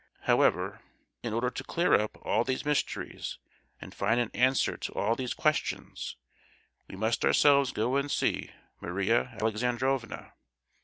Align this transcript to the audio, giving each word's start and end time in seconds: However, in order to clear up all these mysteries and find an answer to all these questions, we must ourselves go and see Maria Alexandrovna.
However, 0.21 0.81
in 1.21 1.31
order 1.31 1.51
to 1.51 1.63
clear 1.63 1.93
up 1.93 2.17
all 2.25 2.43
these 2.43 2.65
mysteries 2.65 3.37
and 3.79 3.93
find 3.93 4.19
an 4.19 4.31
answer 4.33 4.75
to 4.75 4.91
all 4.93 5.15
these 5.15 5.35
questions, 5.35 6.15
we 6.87 6.95
must 6.95 7.23
ourselves 7.23 7.71
go 7.71 7.95
and 7.97 8.09
see 8.09 8.49
Maria 8.79 9.37
Alexandrovna. 9.39 10.33